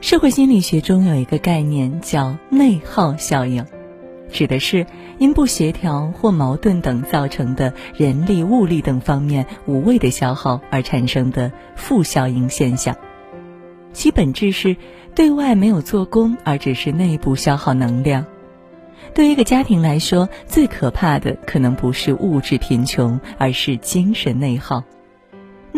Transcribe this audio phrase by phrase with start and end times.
[0.00, 3.66] 社会心理学中有一个概念叫内耗效应，
[4.32, 4.86] 指的是
[5.18, 12.96] 因不协调或矛盾等造成的人力、物力等方面无谓的消耗而产生的负效应现象。
[13.92, 14.74] 其本质是
[15.14, 18.24] 对外没有做功，而只是内部消耗能量。
[19.12, 24.82] 对于一个家庭来说，最可怕的可能不是物质贫穷，而是精神内耗。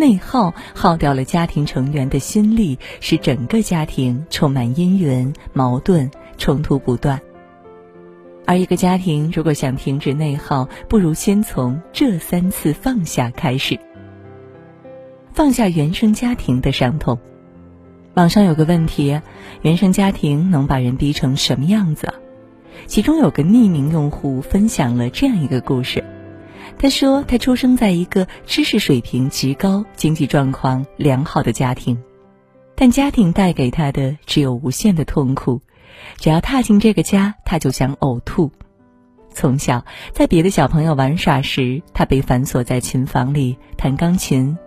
[0.02, 7.20] 内耗耗掉了家庭成员的心力，使整个家庭充满阴云、矛盾、冲突不断。
[8.44, 13.78] 而一个家庭如果想停止内耗，不如先从这三次放下开始。
[15.32, 17.16] 放下原生家庭的伤痛。
[18.14, 19.20] 网上有个问题：
[19.60, 22.12] 原生家庭能把人逼成什么样子？
[22.88, 26.02] 其中有个匿名用户分享了这样一个故事。
[26.78, 31.96] 他说，他出生在一个知识水平极高、经济状况良好的家庭，
[32.74, 35.60] 但家庭带给他的只有无限的痛苦。
[36.18, 38.50] 只要踏进这个家，他就想呕吐。
[39.32, 44.58] 从小，在别的小朋友玩耍时，他被反锁在琴房里弹钢琴。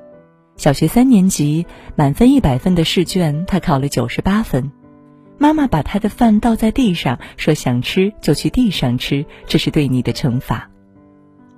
[0.55, 4.71] 小学三年级，满分一百分的试卷，他考了九十八分。
[5.37, 10.69] 妈妈把他的饭倒在地上，说：“想吃就去地上吃，这是对你的惩罚。”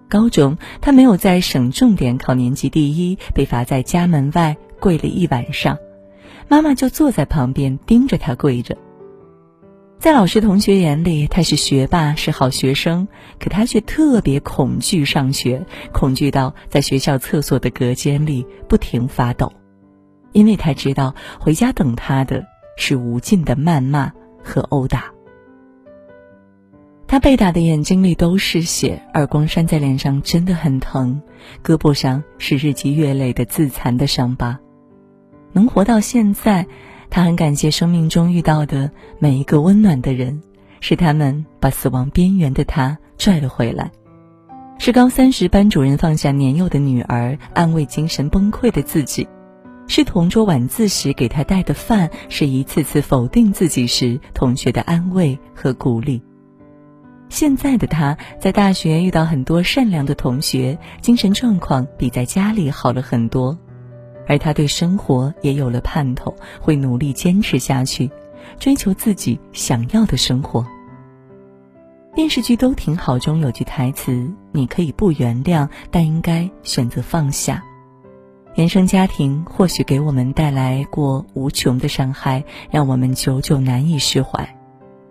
[0.08, 5.78] 高中，他没有在省重点考年级第一，被罚在家门外跪了一晚上，
[6.48, 8.78] 妈妈就坐在旁边盯着他跪着。
[10.00, 13.08] 在老师同学眼里，他是学霸，是好学生，
[13.40, 19.52] 可他却特别恐惧上学，恐惧到在学校厕所的隔间里不停发抖，
[20.34, 22.46] 因为他知道回家等他的
[22.78, 24.12] 是无尽的谩骂
[24.44, 25.17] 和殴打。
[27.08, 31.22] 他被打的眼睛里都是血，耳光扇在脸上真的很疼，
[31.64, 34.60] 胳膊上是日积月累的自残的伤疤。
[35.54, 36.68] 能活到现在，
[37.10, 40.42] 他很感谢生命中遇到的每一个温暖的人，
[40.82, 43.90] 是他们把死亡边缘的他拽了回来。
[44.78, 49.26] 是高三时班主任放下年幼的女儿，安慰精神崩溃的自己；
[49.88, 56.22] 是同桌晚自习给他带的饭，是一次次否定自己时同学的安慰和鼓励。
[57.30, 63.58] 现在的他在大学遇到很多善良的同学，精神状况比在家里好了很多，
[64.27, 68.10] 而他对生活也有了盼头，会努力坚持下去，
[68.60, 70.66] 追求自己想要的生活。
[72.16, 77.64] 电视剧都挺好中有句台词：“你可以不原谅，但应该选择放下。”
[78.55, 84.57] 原生家庭或许给我们带来过无穷的伤害，让我们久久难以释怀。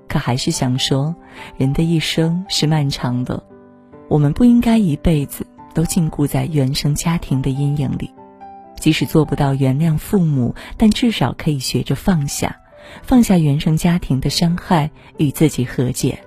[0.09, 1.15] 可还是想说，
[1.57, 3.43] 人的一生是漫长的，
[4.09, 8.11] 我们不应该一辈子都禁锢在原生家庭的阴影里。
[8.79, 12.57] 即使做不到原谅父母，但至少可以学着放下，
[13.03, 16.19] 放下原生家庭的伤害，与自己和解。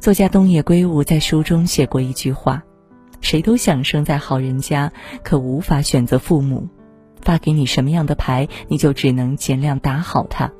[0.00, 2.62] 作家东野圭吾在书中写过一句话
[3.20, 4.90] ：“谁都想生在好人家，
[5.22, 6.68] 可无法选择父母。
[7.20, 10.50] 发给你什么样的牌，你就只能尽量打好它。”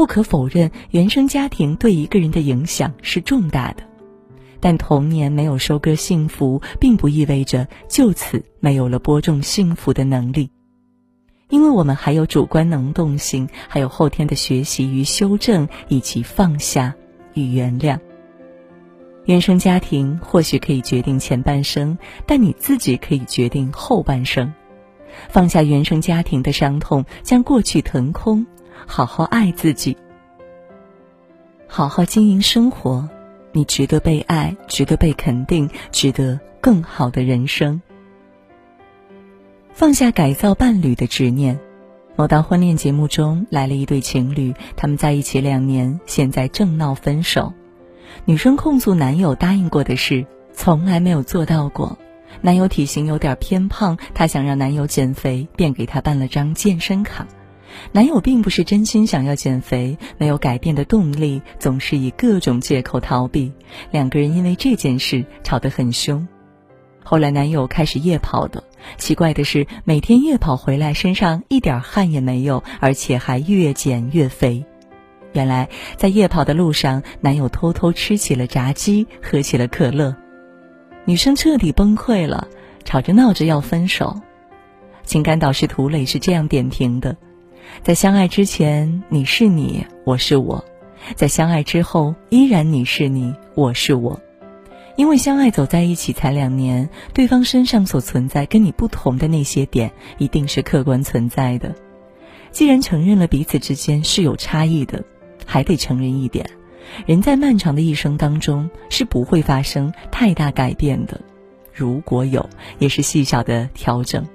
[0.00, 3.82] 不可否认，原生家庭对一个人的影响是重大的，
[4.58, 10.50] 但童年没有收割幸福，并不意味着就此没有了播种幸福的能力，
[11.50, 16.94] 因为我们还有主观能动性，还有后天的学习与修正，以及放下
[17.34, 17.98] 与原谅。
[19.26, 24.50] 原生家庭或许可以决定前半生，但你自己可以决定后半生。
[25.28, 28.46] 放下原生家庭的伤痛，将过去腾空。
[28.86, 29.96] 好好爱自己，
[31.66, 33.08] 好好经营生活，
[33.52, 37.80] 你值得被爱，值得被肯定，值得更好的人生。
[39.72, 41.58] 放下改造伴侣的执念。
[42.16, 47.54] 某档婚恋节目中来了一对情侣，他们在一起两年，现在正闹分手。
[48.26, 51.96] 女生控诉男友答应过的事从来没有做到过，
[52.42, 57.26] 男友体型有点偏胖，她想让男友减肥，便给他办了张健身卡。
[57.92, 63.52] 男友并不是真心想要减肥，没有改变的动力，总是以各种借口逃避。
[63.90, 66.26] 两个人因为这件事吵得很凶。
[67.02, 68.62] 后来男友开始夜跑的，
[68.96, 74.64] 奇怪的是，每天夜跑回来身上一点汗也没有，而且还越减越肥。
[75.32, 80.14] 原来在夜跑的路上，男友偷偷吃起了炸鸡，喝起了可乐。
[81.04, 82.46] 女生彻底崩溃了，
[82.84, 84.20] 吵着闹着要分手。
[85.02, 87.16] 情感导师涂磊是这样点评的。
[87.82, 90.62] 在相爱之前，你是你，我是我；
[91.14, 94.20] 在相爱之后，依然你是你，我是我。
[94.96, 101.74] 因为相爱走在一起才两年，对方身上所存在跟你不同的那些点，一定是客观存在的。
[102.50, 105.02] 既然承认了彼此之间是有差异的，
[105.46, 106.50] 还得承认一点：
[107.06, 111.18] 人在漫长的一生当中是不会发生太大改变的，
[111.72, 114.26] 如果有，也是细小的调整。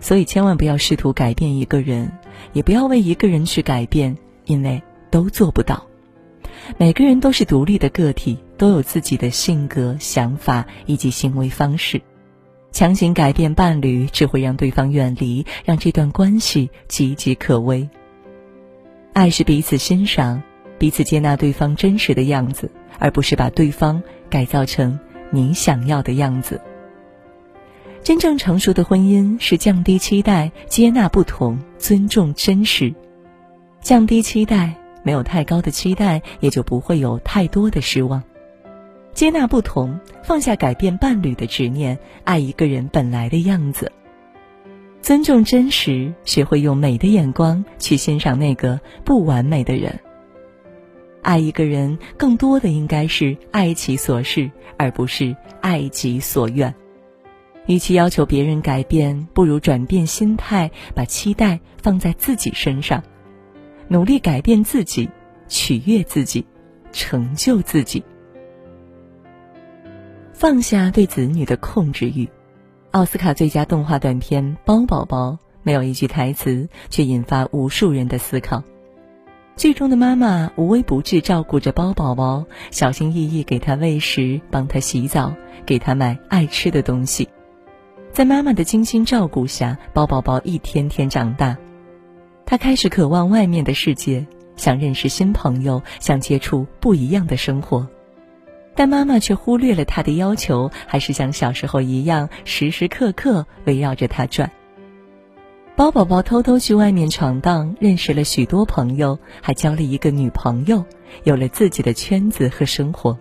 [0.00, 2.12] 所以千万不要试图改变一个人，
[2.52, 5.86] 也不要为一个人去改变，因为都做不到。
[6.78, 12.00] 每个人都是独立的个体，都有自己的性格、想法以及行为方式。
[12.72, 17.88] 强行改变伴侣，只会让对方远离，让这段关系岌岌可危。
[19.12, 20.42] 爱是彼此欣赏，
[20.78, 24.98] 彼此接纳对方真实的样子，而不是把对方改造成
[25.30, 26.60] 你想要的样子。
[28.04, 32.94] 真正成熟的婚姻是降低期待，接纳不同，尊重真实。
[33.80, 38.22] 降低期待，没有太高的期待，也就不会有太多的失望。
[39.14, 43.90] 接纳不同，放下改变伴侣的执念，爱一个人本来的样子。
[45.00, 49.98] 尊重真实，学会用美的眼光去欣赏那个不完美的人。
[51.22, 56.74] 爱一个人，更多的应该是爱其所是，而不是爱己所愿。
[57.66, 63.02] 与其要求别人改变，不如转变心态，把期待放在自己身上，
[63.88, 65.08] 努力改变自己，
[65.48, 66.46] 取悦自己，
[66.92, 68.04] 成就自己。
[70.32, 72.28] 放下对子女的控制欲。
[72.90, 75.30] 奥斯卡最佳动画短片《包宝宝》
[75.62, 78.62] 没有一句台词，却引发无数人的思考。
[79.56, 85.34] 剧中的妈妈无微不至照顾着包宝宝，小心翼翼给他喂食，帮他洗澡，
[85.64, 87.28] 给他买爱吃的东西。
[88.14, 91.56] 在妈妈的精心照顾下，包宝宝一天天长大。
[92.46, 94.24] 他开始渴望外面的世界，
[94.54, 97.84] 想认识新朋友，想接触不一样的生活。
[98.76, 104.48] 但妈妈却忽略了他的要求，还是像小时候一样，时时刻刻围绕着他转。
[105.74, 110.84] 包宝宝偷偷去外面闯荡，认识了许多朋友，还交了一个女朋友，
[111.24, 113.18] 有了自己的圈子和生活。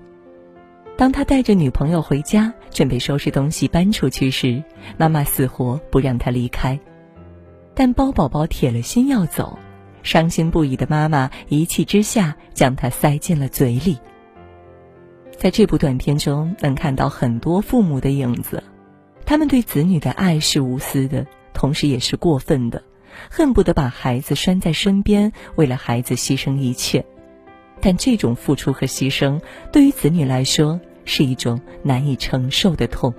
[0.95, 4.63] 当他带着女朋友回家，准备收拾东西搬出去时，
[4.95, 6.79] 妈妈死活不让他离开。
[7.73, 9.57] 但包宝宝铁了心要走，
[10.03, 13.97] 伤心不已的妈妈一气之下将他塞进了嘴里。
[15.35, 18.63] 在这部短片中，能看到很多父母的影子，
[19.25, 22.83] 他们对子女的爱是无私的，同时也是过分的，
[23.29, 27.03] 恨不得把孩子拴在身边，为了孩子牺牲一切。
[27.83, 33.13] 但这种付出和牺牲，对于子女来说是一种难以承受的痛。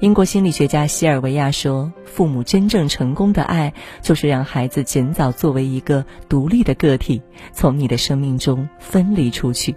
[0.00, 7.22] 英国心理学家西尔维亚说：“父母真正成功的爱，就是让孩子尽早作为一个独立的个体，
[7.52, 9.76] 从你的生命中分离出去。”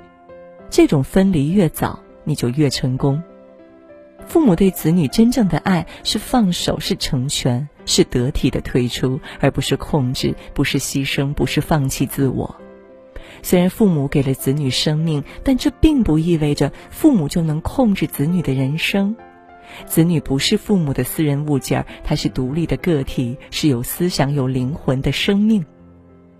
[0.68, 3.22] 这种分离越早，你就越成功。
[4.26, 12.56] 父母对子女真正的爱是放手，是成全，是得体的退出，而不是控制，不是牺牲，不是放弃自我。
[13.42, 19.16] 虽然父母给了子女生命，但这并不意味着父母就能控制子女的人生。
[19.86, 25.66] 子女不是父母的私人物件儿，他是独立的个体，是有思想、有灵魂的生命。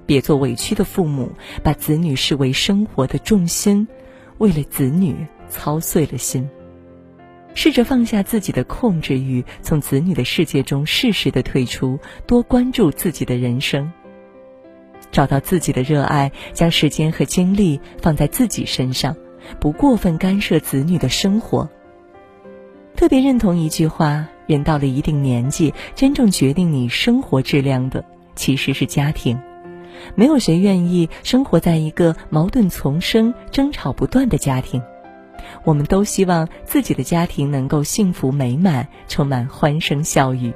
[0.06, 1.32] 别做委屈的父母，
[1.64, 3.88] 把子女视为生活的重心。
[4.38, 5.16] 为了子女
[5.50, 6.48] 操碎了心，
[7.54, 11.98] 试着放下自己的控制欲，从子女的世界中适时的退出，
[12.28, 13.92] 多关注自己的人生，
[15.12, 19.16] 找到自己的热爱，将时间和精力放在自己身上，
[19.60, 21.70] 不过分干涉子女的生活。
[22.96, 28.04] 特别认同一句话：人到了一定年纪，真正决定你生活质量的，
[28.36, 29.40] 其实是家庭。
[30.14, 34.82] 没有谁愿意生活在一个矛盾丛生、争吵不断的家庭。
[35.64, 40.54] 我们都希望自己的家庭能够幸福美满，充满欢声笑语。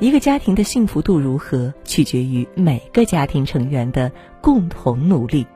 [0.00, 5.46] 一个家庭的幸福度如何，取决于每个家庭成员的共同努力。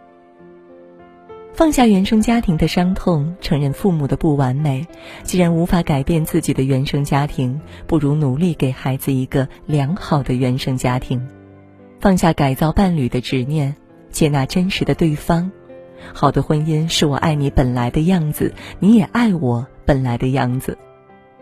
[1.53, 4.87] 放下原生家庭的伤痛，承认父母的不完美。
[5.25, 11.29] 既然无法改变自己的原生家庭，不如努力给孩子一个良好的原生家庭。
[11.99, 13.75] 放下改造伴侣的执念，
[14.11, 15.51] 接纳真实的对方。
[16.15, 20.79] 好的婚姻是我爱你本来的样子，你也爱我本来的样子。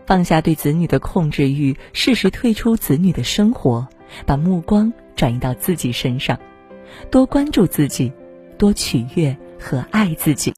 [0.09, 3.87] 放下对子女的控制欲，适时退出子女的生活，
[4.25, 6.35] 把目光转移到自己身上，
[7.11, 8.11] 多关注自己，
[8.57, 10.47] 多取悦和爱自己。